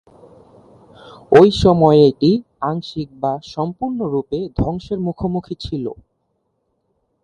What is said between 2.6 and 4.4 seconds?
আংশিক বা সম্পূর্ণরূপে